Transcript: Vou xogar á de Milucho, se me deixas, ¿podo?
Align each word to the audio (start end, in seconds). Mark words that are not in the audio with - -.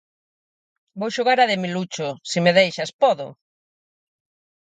Vou 0.99 1.09
xogar 1.15 1.37
á 1.43 1.45
de 1.51 1.57
Milucho, 1.63 2.07
se 2.29 2.39
me 2.43 2.51
deixas, 2.57 2.89
¿podo? 3.01 3.27